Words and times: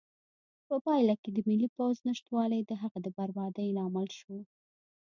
په 0.67 0.75
پایله 0.85 1.15
کې 1.21 1.29
د 1.33 1.37
ملي 1.47 1.69
پوځ 1.75 1.95
نشتوالی 2.09 2.61
د 2.65 2.71
هغه 2.81 2.99
د 3.05 3.07
بربادۍ 3.17 3.67
لامل 3.77 4.07
شو. 4.19 4.35